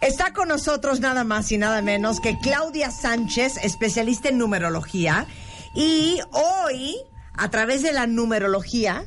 [0.00, 5.26] Está con nosotros nada más y nada menos que Claudia Sánchez, especialista en numerología.
[5.74, 6.96] Y hoy,
[7.34, 9.04] a través de la numerología,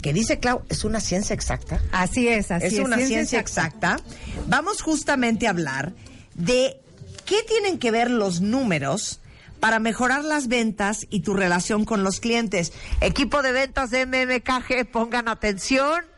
[0.00, 1.80] que dice Clau, es una ciencia exacta.
[1.90, 2.72] Así es, así es.
[2.74, 3.98] Es una ciencia, exacta.
[4.46, 5.92] Vamos justamente a hablar
[6.34, 6.80] de
[7.24, 9.20] qué tienen que ver los números
[9.58, 12.72] para mejorar las ventas y tu relación con los clientes.
[13.00, 16.11] Equipo de ventas de MMKG, pongan atención.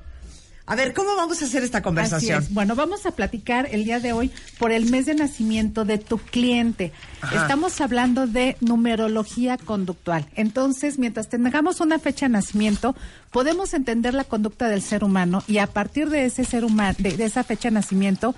[0.67, 2.39] A ver, ¿cómo vamos a hacer esta conversación?
[2.39, 2.55] Así es.
[2.55, 6.17] Bueno, vamos a platicar el día de hoy por el mes de nacimiento de tu
[6.17, 6.91] cliente.
[7.21, 7.43] Ajá.
[7.43, 10.27] Estamos hablando de numerología conductual.
[10.37, 12.97] Entonces, mientras tengamos una fecha de nacimiento,
[13.31, 17.15] podemos entender la conducta del ser humano y a partir de ese ser humano, de,
[17.15, 18.35] de esa fecha de nacimiento,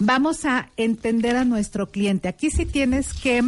[0.00, 2.26] vamos a entender a nuestro cliente.
[2.26, 3.44] Aquí sí tienes que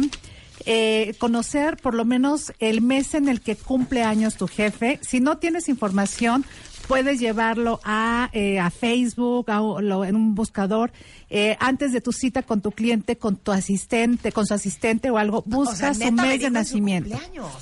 [0.65, 4.99] eh, conocer por lo menos el mes en el que cumple años tu jefe.
[5.01, 6.45] Si no tienes información,
[6.87, 10.91] puedes llevarlo a, eh, a Facebook, a, lo- en un buscador,
[11.29, 15.17] eh, antes de tu cita con tu cliente, con tu asistente, con su asistente o
[15.17, 17.17] algo, busca sea, su mes de nacimiento.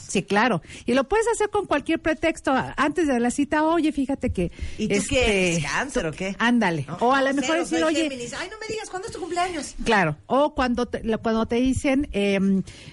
[0.08, 0.62] Sí, claro.
[0.86, 2.52] Y lo puedes hacer con cualquier pretexto.
[2.78, 4.52] Antes de la cita, oye, fíjate que...
[4.78, 6.36] ¿Y tú este, qué eres, cáncer o qué?
[6.40, 6.86] Ándale.
[6.88, 6.98] ¿No?
[7.00, 8.04] O a lo mejor decir, oye...
[8.04, 8.34] Géminis.
[8.34, 9.76] Ay, no me digas, ¿cuándo es tu cumpleaños?
[9.86, 12.40] Claro, o cuando te, cuando te dicen eh,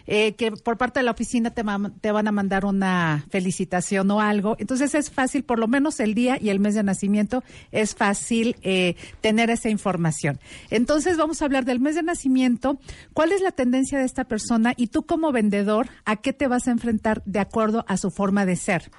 [0.06, 1.62] eh, que por parte de la oficina te,
[2.00, 6.14] te van a mandar una felicitación o algo, entonces es fácil, por lo menos el
[6.14, 10.38] día y el mes de nacimiento, es fácil eh, tener esa información.
[10.70, 12.78] Entonces vamos a hablar del mes de nacimiento,
[13.14, 16.69] cuál es la tendencia de esta persona y tú como vendedor, a qué te vas
[16.69, 18.91] a enfrentar de acuerdo a su forma de ser.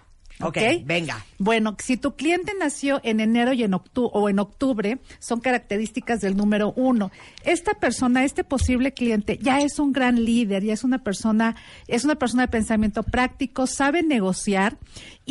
[0.42, 1.26] Ok, venga.
[1.38, 6.22] Bueno, si tu cliente nació en enero y en octu o en octubre, son características
[6.22, 7.12] del número uno.
[7.44, 12.06] Esta persona, este posible cliente, ya es un gran líder, ya es una persona, es
[12.06, 14.78] una persona de pensamiento práctico, sabe negociar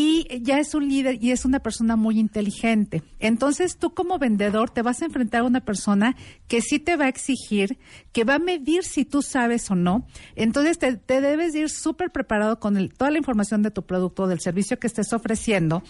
[0.01, 3.03] y ya es un líder y es una persona muy inteligente.
[3.19, 6.15] Entonces, tú como vendedor te vas a enfrentar a una persona
[6.47, 7.79] que sí te va a exigir,
[8.13, 10.07] que va a medir si tú sabes o no.
[10.37, 13.83] Entonces, te, te debes de ir súper preparado con el- toda la información de tu
[13.87, 15.83] producto, del servicio que estés ofreciendo.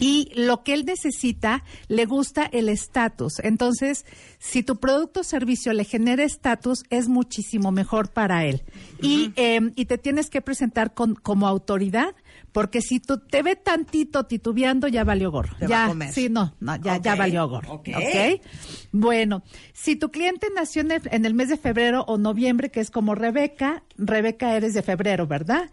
[0.00, 3.40] Y lo que él necesita, le gusta el estatus.
[3.40, 4.04] Entonces,
[4.38, 8.62] si tu producto o servicio le genera estatus, es muchísimo mejor para él.
[9.02, 12.14] y, eh, y te tienes que presentar con, como autoridad,
[12.58, 15.54] porque si tú te ve tantito titubeando, ya valió gorro.
[15.60, 16.12] Te va ya, a comer.
[16.12, 17.74] sí, no, no, ya, valió gorro.
[17.74, 17.88] ok.
[17.94, 18.42] ¿ok?
[18.90, 22.80] Bueno, si tu cliente nació en el, en el mes de febrero o noviembre, que
[22.80, 25.70] es como Rebeca, Rebeca eres de febrero, ¿verdad?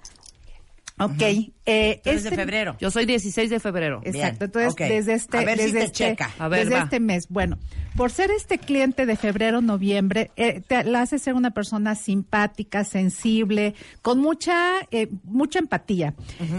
[0.97, 1.21] Ok.
[1.65, 2.77] eh, Tú eres de este- febrero.
[2.79, 3.99] Yo soy 16 de febrero.
[4.01, 6.31] Bien, Exacto, entonces desde este, A ver si desde te este, checa.
[6.39, 6.83] A ver, desde va.
[6.83, 7.57] este mes, bueno,
[7.97, 12.83] por ser este cliente de febrero, noviembre, eh, te la hace ser una persona simpática,
[12.83, 16.13] sensible, con mucha, eh, mucha empatía.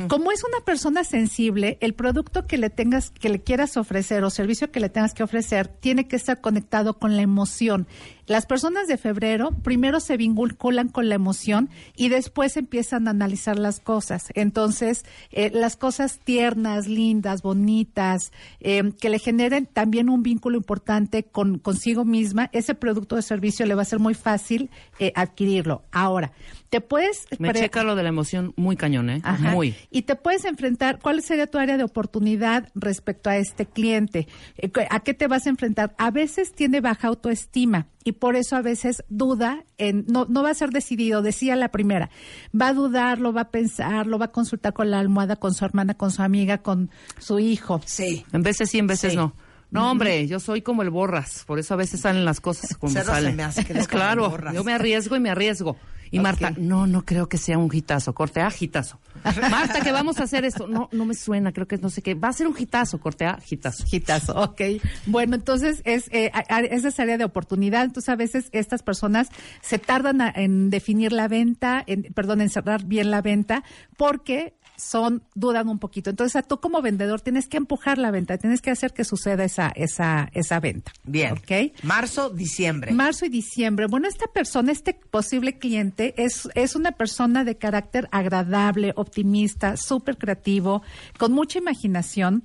[0.08, 4.30] Como es una persona sensible, el producto que le tengas, que le quieras ofrecer o
[4.30, 7.86] servicio que le tengas que ofrecer, tiene que estar conectado con la emoción.
[8.26, 13.58] Las personas de febrero primero se vinculan con la emoción y después empiezan a analizar
[13.58, 14.26] las cosas.
[14.34, 21.24] Entonces, eh, las cosas tiernas, lindas, bonitas, eh, que le generen también un vínculo importante
[21.24, 25.82] con consigo misma, ese producto o servicio le va a ser muy fácil eh, adquirirlo.
[25.92, 26.32] Ahora,
[26.70, 27.26] te puedes...
[27.38, 29.20] Me checa lo de la emoción muy cañón, ¿eh?
[29.22, 29.52] Ajá.
[29.52, 29.74] Muy.
[29.90, 34.26] Y te puedes enfrentar, ¿cuál sería tu área de oportunidad respecto a este cliente?
[34.58, 35.94] Eh, ¿A qué te vas a enfrentar?
[35.98, 40.50] A veces tiene baja autoestima y por eso a veces duda, en, no, no va
[40.50, 42.10] a ser decidido, decía la primera,
[42.58, 45.54] va a dudar, lo va a pensar, lo va a consultar con la almohada, con
[45.54, 47.80] su hermana, con su amiga, con su hijo.
[47.84, 48.24] Sí.
[48.32, 49.16] En veces sí, en veces Sí.
[49.16, 49.34] no.
[49.70, 52.92] No, hombre, yo soy como el borras, por eso a veces salen las cosas como
[52.92, 53.36] Cero se salen.
[53.36, 54.54] me hace que eres como el claro, Borras.
[54.54, 55.76] yo me arriesgo y me arriesgo.
[56.12, 56.20] Y.
[56.20, 59.00] Marta, no, no creo que sea un hitazo, corte a hitazo.
[59.50, 60.68] Marta, que vamos a hacer esto.
[60.68, 62.14] No, no me suena, creo que no sé qué.
[62.14, 63.84] Va a ser un hitazo, corte a hitazo.
[63.84, 64.60] Gitazo, ok.
[65.06, 66.30] Bueno, entonces es eh,
[66.70, 67.82] esa es área de oportunidad.
[67.84, 69.30] Entonces a veces estas personas
[69.62, 73.64] se tardan a- en definir la venta, en, perdón, en cerrar bien la venta,
[73.96, 76.10] porque son dudan un poquito.
[76.10, 79.44] Entonces, a tú como vendedor tienes que empujar la venta, tienes que hacer que suceda
[79.44, 80.92] esa esa esa venta.
[81.04, 81.32] Bien.
[81.32, 81.72] ¿Ok?
[81.82, 82.92] Marzo, diciembre.
[82.92, 83.86] Marzo y diciembre.
[83.86, 90.18] Bueno, esta persona, este posible cliente, es, es una persona de carácter agradable, optimista, súper
[90.18, 90.82] creativo,
[91.18, 92.44] con mucha imaginación.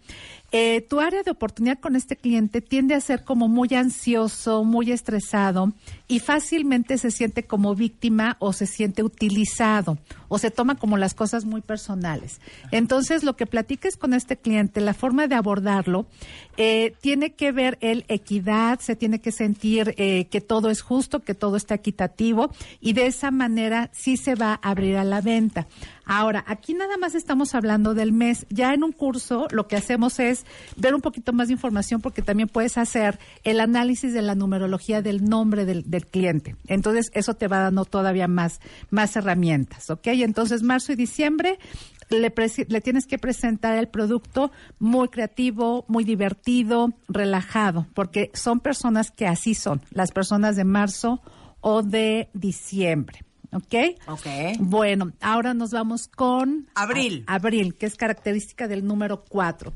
[0.51, 4.91] eh, tu área de oportunidad con este cliente tiende a ser como muy ansioso, muy
[4.91, 5.73] estresado
[6.11, 9.97] y fácilmente se siente como víctima o se siente utilizado
[10.27, 12.41] o se toma como las cosas muy personales.
[12.71, 16.07] Entonces, lo que platiques con este cliente, la forma de abordarlo,
[16.57, 21.21] eh, tiene que ver el equidad, se tiene que sentir eh, que todo es justo,
[21.21, 25.21] que todo está equitativo y de esa manera sí se va a abrir a la
[25.21, 25.67] venta.
[26.05, 28.45] Ahora, aquí nada más estamos hablando del mes.
[28.49, 32.21] Ya en un curso lo que hacemos es ver un poquito más de información porque
[32.21, 36.55] también puedes hacer el análisis de la numerología del nombre del, del cliente.
[36.67, 38.59] Entonces, eso te va dando todavía más,
[38.89, 40.07] más herramientas, ¿ok?
[40.07, 41.59] Entonces, marzo y diciembre
[42.09, 42.33] le,
[42.67, 49.27] le, tienes que presentar el producto muy creativo, muy divertido, relajado, porque son personas que
[49.27, 51.21] así son, las personas de marzo
[51.61, 53.23] o de diciembre.
[53.53, 53.99] ¿Ok?
[54.07, 54.27] Ok.
[54.59, 56.69] Bueno, ahora nos vamos con...
[56.73, 57.25] Abril.
[57.27, 59.73] A, abril, que es característica del número cuatro.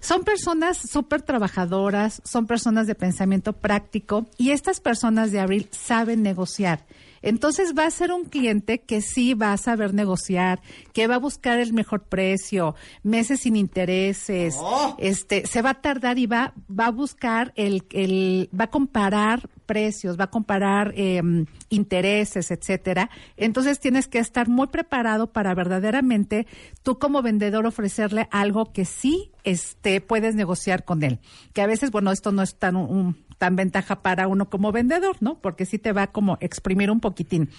[0.00, 6.22] Son personas súper trabajadoras, son personas de pensamiento práctico y estas personas de abril saben
[6.22, 6.84] negociar.
[7.22, 10.60] Entonces va a ser un cliente que sí va a saber negociar,
[10.92, 14.96] que va a buscar el mejor precio, meses sin intereses, Oh.
[14.98, 19.48] este, se va a tardar y va, va a buscar el, el, va a comparar
[19.66, 21.22] precios, va a comparar eh,
[21.70, 23.10] intereses, etcétera.
[23.36, 26.46] Entonces tienes que estar muy preparado para verdaderamente
[26.82, 31.20] tú como vendedor ofrecerle algo que sí este puedes negociar con él.
[31.52, 35.16] Que a veces, bueno, esto no es tan un, tan ventaja para uno como vendedor,
[35.18, 35.40] ¿no?
[35.40, 37.50] Porque sí te va como exprimir un poquitín.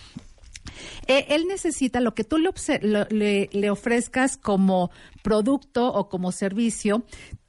[1.08, 2.52] Eh, él necesita lo que tú le,
[2.84, 4.92] lo, le, le, ofrezcas como
[5.24, 7.04] producto o como servicio.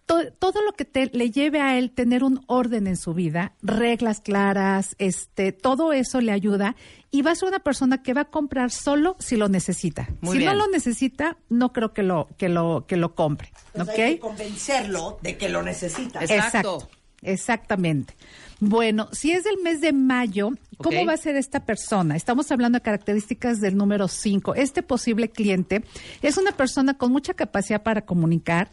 [0.06, 3.54] To, todo lo que te, le lleve a él tener un orden en su vida,
[3.62, 6.74] reglas claras, este, todo eso le ayuda
[7.12, 10.08] y va a ser una persona que va a comprar solo si lo necesita.
[10.22, 10.50] Muy si bien.
[10.50, 13.52] no lo necesita, no creo que lo que lo que lo compre.
[13.74, 14.02] Pues ¿okay?
[14.02, 16.20] hay que convencerlo de que lo necesita.
[16.20, 16.78] Exacto.
[16.78, 17.03] Exacto.
[17.24, 18.14] Exactamente.
[18.60, 22.16] Bueno, si es del mes de mayo, ¿cómo va a ser esta persona?
[22.16, 24.54] Estamos hablando de características del número 5.
[24.54, 25.84] Este posible cliente
[26.22, 28.70] es una persona con mucha capacidad para comunicar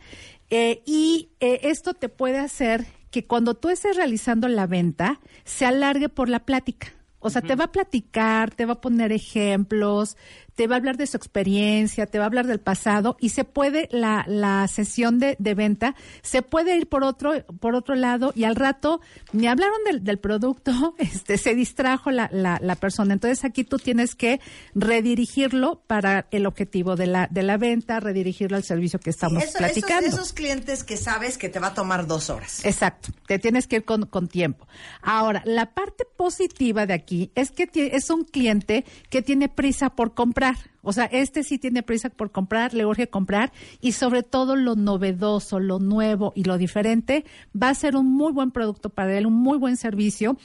[0.50, 5.66] eh, y eh, esto te puede hacer que cuando tú estés realizando la venta se
[5.66, 6.94] alargue por la plática.
[7.24, 10.18] O sea, te va a platicar, te va a poner ejemplos,
[10.56, 13.44] te va a hablar de su experiencia, te va a hablar del pasado y se
[13.46, 18.34] puede la, la sesión de, de venta se puede ir por otro por otro lado
[18.36, 19.00] y al rato
[19.32, 23.14] ni hablaron del, del producto, este se distrajo la, la, la persona.
[23.14, 24.40] Entonces aquí tú tienes que
[24.76, 29.58] redirigirlo para el objetivo de la de la venta, redirigirlo al servicio que estamos Eso-
[29.58, 30.06] platicando.
[30.08, 32.66] Esos, esos clientes que sabes que te va a tomar dos horas.
[32.66, 34.68] Exacto, te tienes que ir con, con tiempo.
[35.02, 40.14] Ahora, la parte positiva de aquí es que es un cliente que tiene prisa por
[40.14, 40.41] comprar.
[40.82, 43.52] O sea, este sí tiene prisa por comprar, le urge comprar.
[43.80, 47.26] Y sobre todo lo novedoso, lo nuevo y lo diferente
[47.60, 50.38] va a ser un muy buen producto para él, un muy buen servicio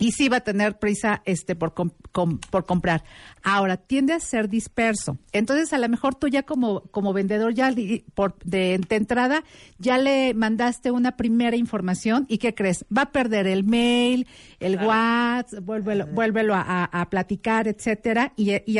[0.00, 3.04] y sí va a tener prisa este por com- com- por comprar.
[3.44, 5.18] Ahora tiende a ser disperso.
[5.32, 9.44] Entonces a lo mejor tú ya como como vendedor ya li- por de, de entrada
[9.78, 14.26] ya le mandaste una primera información y qué crees va a perder el mail,
[14.58, 18.78] el WhatsApp, vuélvelo, vuélvelo a, a- a platicar, etcétera y, y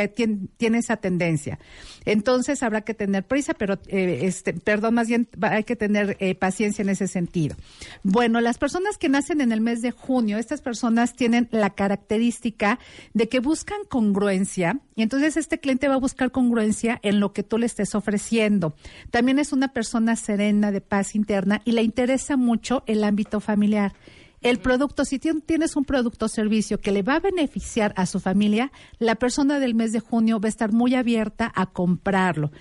[0.57, 1.59] tiene esa tendencia.
[2.05, 6.33] Entonces habrá que tener prisa, pero eh, este perdón más bien hay que tener eh,
[6.35, 7.55] paciencia en ese sentido.
[8.03, 12.79] Bueno, las personas que nacen en el mes de junio, estas personas tienen la característica
[13.13, 17.43] de que buscan congruencia y entonces este cliente va a buscar congruencia en lo que
[17.43, 18.73] tú le estés ofreciendo.
[19.09, 23.93] También es una persona serena, de paz interna y le interesa mucho el ámbito familiar.
[24.41, 28.07] El producto, si tien- tienes un producto o servicio que le va a beneficiar a
[28.07, 32.51] su familia, la persona del mes de junio va a estar muy abierta a comprarlo.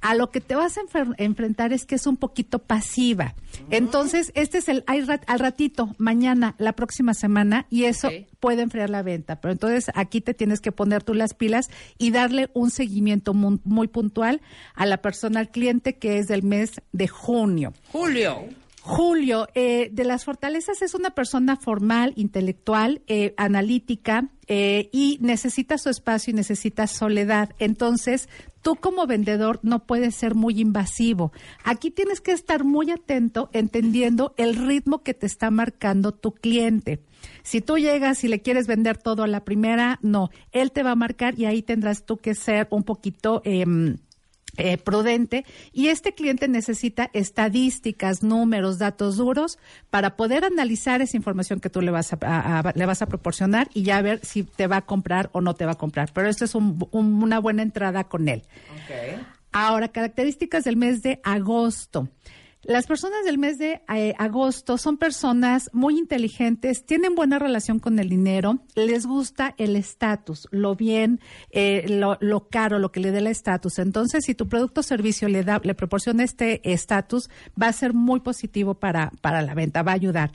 [0.00, 3.34] A lo que te vas a enfer- enfrentar es que es un poquito pasiva.
[3.70, 8.08] Entonces, este es el hay rat- al ratito, mañana, la próxima semana, y eso
[8.40, 9.40] puede enfriar la venta.
[9.40, 13.58] Pero entonces aquí te tienes que poner tú las pilas y darle un seguimiento mu-
[13.64, 14.40] muy puntual
[14.74, 17.74] a la persona, al cliente que es del mes de junio.
[17.92, 18.44] Julio.
[18.82, 25.76] Julio, eh, de las fortalezas es una persona formal, intelectual, eh, analítica eh, y necesita
[25.76, 27.50] su espacio y necesita soledad.
[27.58, 28.30] Entonces,
[28.62, 31.30] tú como vendedor no puedes ser muy invasivo.
[31.62, 37.02] Aquí tienes que estar muy atento, entendiendo el ritmo que te está marcando tu cliente.
[37.42, 40.92] Si tú llegas y le quieres vender todo a la primera, no, él te va
[40.92, 43.42] a marcar y ahí tendrás tú que ser un poquito...
[43.44, 43.98] em,
[44.60, 49.58] eh, prudente y este cliente necesita estadísticas, números, datos duros
[49.90, 53.06] para poder analizar esa información que tú le vas a, a- a- le vas a
[53.06, 56.12] proporcionar y ya ver si te va a comprar o no te va a comprar.
[56.12, 58.42] Pero esto es un- un- una buena entrada con él.
[59.52, 62.08] Ahora, características del mes de agosto.
[62.62, 67.98] Las personas del mes de eh, agosto son personas muy inteligentes, tienen buena relación con
[67.98, 73.12] el dinero, les gusta el estatus, lo bien, eh, lo, lo caro, lo que le
[73.12, 73.78] dé el estatus.
[73.78, 77.94] Entonces, si tu producto o servicio le da, le proporciona este estatus, va a ser
[77.94, 80.32] muy positivo para, para la venta, va a ayudar.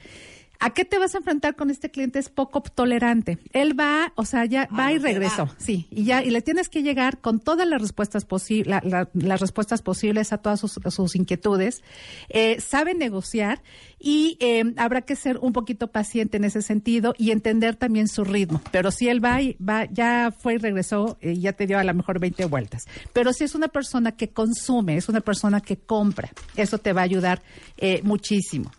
[0.60, 2.20] ¿A qué te vas a enfrentar con este cliente?
[2.20, 3.38] Es poco tolerante.
[3.54, 6.84] Él va, o sea, ya va y regresó, sí, y ya y le tienes que
[6.84, 8.82] llegar con todas las respuestas posibles,
[9.14, 11.84] las respuestas posibles a todas sus, sus inquietudes.
[12.30, 13.62] Eh, sabe negociar
[14.00, 18.24] y eh, habrá que ser un poquito paciente en ese sentido y entender también su
[18.24, 18.62] ritmo.
[18.72, 21.84] Pero si él va, y va ya fue y regresó, eh, ya te dio a
[21.84, 22.84] lo mejor 20 vueltas.
[23.14, 27.02] Pero si es una persona que consume, es una persona que compra, eso te va
[27.02, 27.42] a ayudar
[27.78, 28.72] eh, muchísimo.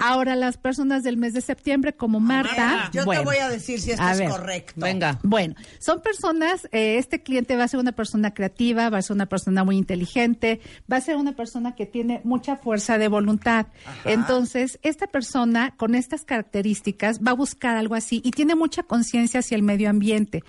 [0.00, 2.90] Ahora, las personas del mes de septiembre, como Marta.
[2.92, 4.74] Yo bueno, te voy a decir si esto a es ver, correcto.
[4.76, 5.18] Venga.
[5.22, 9.14] Bueno, son personas, eh, este cliente va a ser una persona creativa, va a ser
[9.14, 13.66] una persona muy inteligente, va a ser una persona que tiene mucha fuerza de voluntad.
[14.04, 19.40] Entonces, esta persona con estas características va a buscar algo así y tiene mucha conciencia
[19.40, 20.42] hacia el medio ambiente.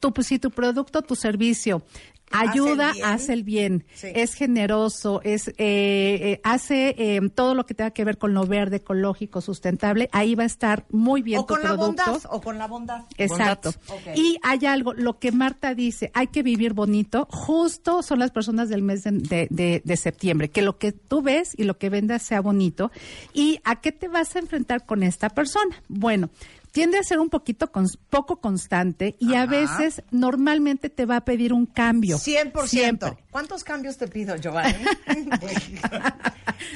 [0.00, 1.82] Tú, pues, si tu producto, tu servicio
[2.30, 3.04] ayuda, el bien.
[3.06, 4.08] hace el bien, Sí.
[4.14, 8.46] es generoso, es eh, eh, hace eh, todo lo que tenga que ver con lo
[8.46, 12.40] verde, ecológico, sustentable, ahí va a estar muy bien O tu con la bondad, o
[12.40, 13.02] con la bondad.
[13.18, 13.72] Exacto.
[14.14, 18.68] Y hay algo, lo que Marta dice, hay que vivir bonito, justo son las personas
[18.68, 21.90] del mes de, de- de- de septiembre, que lo que tú ves y lo que
[21.90, 22.90] vendas sea bonito.
[23.34, 25.76] ¿Y a qué te vas a enfrentar con esta persona?
[25.88, 26.30] Bueno.
[26.72, 31.24] Tiende a ser un poquito cons- poco constante y a veces normalmente te va a
[31.24, 32.16] pedir un cambio.
[32.18, 32.66] 100%.
[32.68, 33.16] Siempre.
[33.30, 34.74] ¿Cuántos cambios te pido, Giovanni?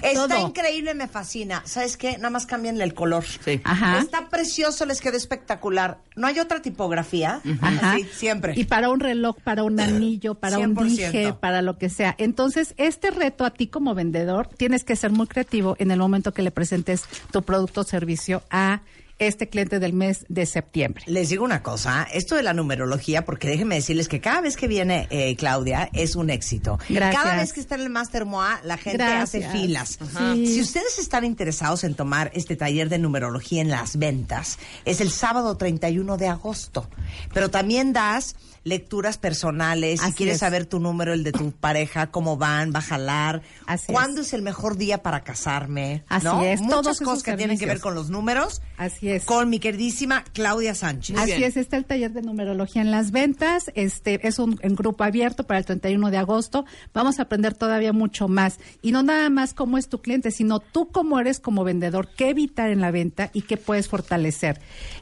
[0.03, 0.49] Está Todo.
[0.49, 1.63] increíble, me fascina.
[1.65, 2.17] ¿Sabes qué?
[2.17, 3.25] Nada más cámbienle el color.
[3.25, 3.61] Sí.
[3.65, 3.99] Ajá.
[3.99, 5.99] Está precioso, les quedó espectacular.
[6.17, 7.41] ¿No hay otra tipografía?
[7.61, 7.93] Ajá.
[7.93, 8.55] Así, siempre.
[8.57, 10.85] Y para un reloj, para un anillo, para un 100%.
[10.85, 12.15] dije, para lo que sea.
[12.19, 16.33] Entonces, este reto a ti como vendedor, tienes que ser muy creativo en el momento
[16.33, 18.83] que le presentes tu producto o servicio a
[19.18, 21.04] este cliente del mes de septiembre.
[21.06, 24.68] Les digo una cosa, esto de la numerología, porque déjenme decirles que cada vez que
[24.68, 26.78] viene eh, Claudia es un éxito.
[26.88, 27.23] Gracias.
[27.23, 29.23] Cada vez que está en el Master MOA, la gente Gracias.
[29.23, 29.99] hace filas.
[30.35, 30.47] Sí.
[30.47, 35.11] Si ustedes están interesados en tomar este taller de numerología en las ventas, es el
[35.11, 36.88] sábado 31 de agosto.
[37.33, 40.40] Pero también das lecturas personales, si Así quieres es.
[40.40, 44.28] saber tu número, el de tu pareja, cómo van, va a jalar, Así cuándo es.
[44.28, 44.33] es.
[44.33, 46.42] el mejor día para casarme, Así ¿no?
[46.42, 48.62] es, Muchas todos cosas que tienen que ver con los números.
[48.78, 49.25] Así es.
[49.26, 51.18] Con mi queridísima Claudia Sánchez.
[51.18, 53.71] Así es, está el taller de numerología en las ventas.
[53.75, 56.64] Este es un, un grupo abierto para el 31 de agosto.
[56.94, 58.59] Vamos a aprender todavía mucho más.
[58.80, 62.30] Y no nada más cómo es tu cliente, sino tú cómo eres como vendedor, qué
[62.30, 64.59] evitar en la venta y qué puedes fortalecer.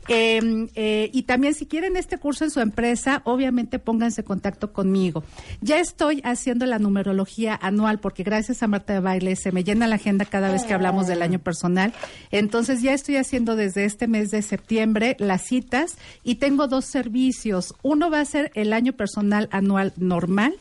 [0.09, 4.73] Eh, eh, y también si quieren este curso en su empresa, obviamente pónganse en contacto
[4.73, 5.25] conmigo.
[5.61, 9.87] Ya estoy haciendo la numerología anual porque gracias a Marta de Baile se me llena
[9.87, 11.93] la agenda cada vez que hablamos del año personal.
[12.31, 17.75] Entonces ya estoy haciendo desde este mes de septiembre las citas y tengo dos servicios.
[17.83, 20.55] Uno va a ser el año personal anual normal.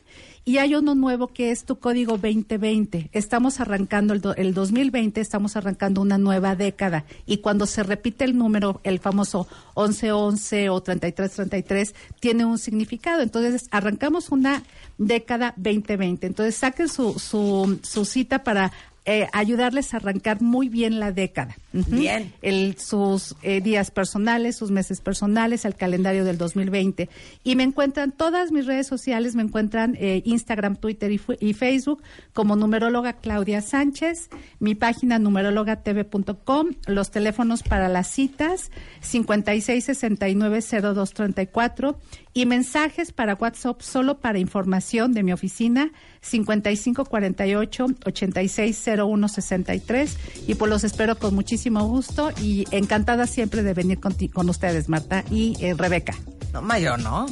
[0.44, 3.10] Y hay uno nuevo que es tu código 2020.
[3.14, 7.06] Estamos arrancando el, do- el 2020, estamos arrancando una nueva década.
[7.28, 13.22] Y cuando se repite el número, el famoso 1111 o 3333, tiene un significado.
[13.22, 14.64] Entonces, arrancamos una
[14.98, 16.26] década 2020.
[16.26, 18.72] Entonces, saquen su, su, su cita para
[19.04, 21.58] eh, ayudarles a arrancar muy bien la década.
[21.74, 22.32] Bien.
[22.44, 27.10] El, sus eh, días personales, sus meses personales, el calendario del 2020.
[27.44, 31.18] Y me encuentran todas mis redes sociales, me encuentran eh, Instagram, Twitter y
[31.54, 32.04] Facebook
[32.34, 34.30] como numeróloga Claudia Sánchez,
[34.60, 38.70] mi página numerologatv.com, los teléfonos para las citas
[39.02, 41.96] 56690234
[42.34, 45.92] y mensajes para WhatsApp solo para información de mi oficina
[46.22, 54.14] 5548 860163 y pues los espero con muchísimo gusto y encantada siempre de venir con,
[54.14, 56.14] ti- con ustedes Marta y eh, Rebeca.
[56.54, 57.26] No, mayor, ¿no?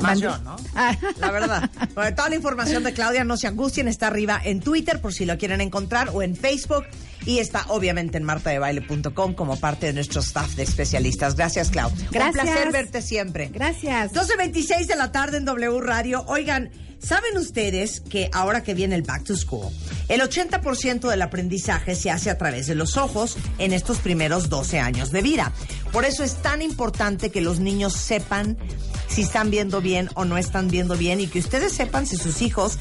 [0.00, 0.56] Más yo, ¿no?
[0.74, 0.96] Ah.
[1.18, 1.70] La verdad.
[1.94, 5.24] Bueno, toda la información de Claudia, no se angustien, está arriba en Twitter por si
[5.24, 6.84] lo quieren encontrar o en Facebook
[7.26, 11.34] y está obviamente en martadebaile.com como parte de nuestro staff de especialistas.
[11.34, 11.90] Gracias, Clau.
[12.10, 12.26] Gracias.
[12.26, 13.50] Un placer verte siempre.
[13.52, 14.12] Gracias.
[14.12, 16.24] 12.26 de la tarde en W Radio.
[16.28, 19.72] Oigan, ¿saben ustedes que ahora que viene el Back to School,
[20.08, 24.78] el 80% del aprendizaje se hace a través de los ojos en estos primeros 12
[24.78, 25.52] años de vida?
[25.92, 28.56] Por eso es tan importante que los niños sepan
[29.08, 32.42] si están viendo bien o no están viendo bien y que ustedes sepan si sus
[32.42, 32.78] hijos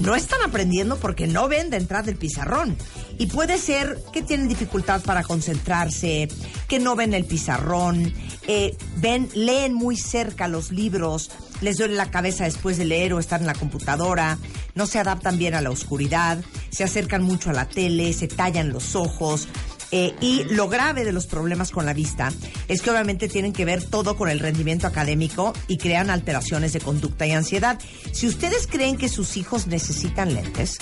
[0.00, 2.76] no están aprendiendo porque no ven de entrada el pizarrón.
[3.18, 6.28] Y puede ser que tienen dificultad para concentrarse,
[6.68, 8.12] que no ven el pizarrón,
[8.46, 11.30] eh, ven, leen muy cerca los libros
[11.60, 14.38] les duele la cabeza después de leer o estar en la computadora,
[14.74, 16.38] no se adaptan bien a la oscuridad,
[16.70, 19.48] se acercan mucho a la tele, se tallan los ojos,
[19.92, 22.32] eh, y lo grave de los problemas con la vista
[22.68, 26.80] es que obviamente tienen que ver todo con el rendimiento académico y crean alteraciones de
[26.80, 27.78] conducta y ansiedad.
[28.12, 30.78] Si ustedes creen que sus hijos necesitan lentes,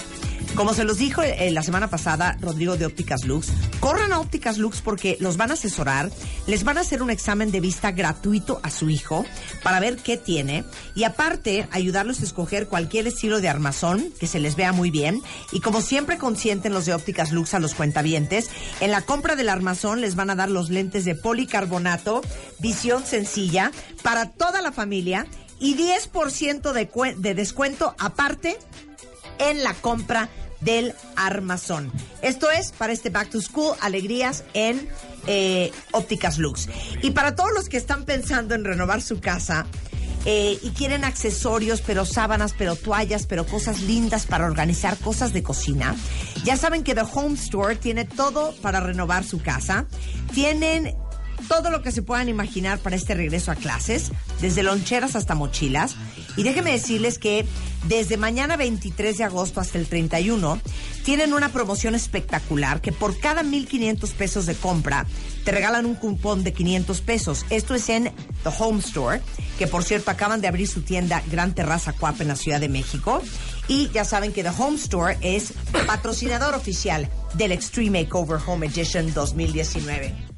[0.54, 3.48] como se los dijo eh, la semana pasada Rodrigo de Ópticas Lux,
[3.80, 6.10] corran a Ópticas Lux porque los van a asesorar,
[6.46, 9.24] les van a hacer un examen de vista gratuito a su hijo
[9.62, 14.40] para ver qué tiene y aparte ayudarlos a escoger cualquier estilo de armazón que se
[14.40, 15.20] les vea muy bien.
[15.52, 19.48] Y como siempre consienten los de Ópticas Lux a los cuentavientes, en la compra del
[19.48, 22.22] armazón les van a dar los lentes de policarbonato,
[22.60, 23.72] visión sencilla,
[24.02, 25.26] para toda la familia
[25.60, 28.58] y 10% de, de descuento aparte
[29.38, 30.28] en la compra
[30.60, 31.92] del armazón.
[32.22, 34.88] Esto es para este Back to School, alegrías en
[35.26, 36.68] eh, Ópticas Lux.
[37.02, 39.66] Y para todos los que están pensando en renovar su casa,
[40.26, 45.42] eh, y quieren accesorios, pero sábanas, pero toallas, pero cosas lindas para organizar cosas de
[45.42, 45.94] cocina,
[46.44, 49.84] ya saben que The Home Store tiene todo para renovar su casa.
[50.32, 50.96] Tienen
[51.48, 54.10] todo lo que se puedan imaginar para este regreso a clases,
[54.40, 55.96] desde loncheras hasta mochilas.
[56.36, 57.44] Y déjenme decirles que
[57.88, 60.60] desde mañana 23 de agosto hasta el 31
[61.04, 65.06] tienen una promoción espectacular que por cada 1.500 pesos de compra
[65.44, 67.44] te regalan un cupón de 500 pesos.
[67.50, 68.04] Esto es en
[68.42, 69.20] The Home Store,
[69.58, 72.68] que por cierto acaban de abrir su tienda Gran Terraza Cuap en la Ciudad de
[72.68, 73.22] México.
[73.68, 75.52] Y ya saben que The Home Store es
[75.86, 80.33] patrocinador oficial del Extreme Makeover Home Edition 2019.